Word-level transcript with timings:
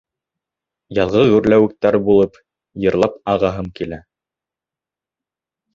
Яҙғы 0.99 1.25
гөрләүектәр 1.33 1.97
булып, 2.09 2.41
Йырлап 2.87 3.21
ағаһым 3.35 3.73
килә... 3.81 4.03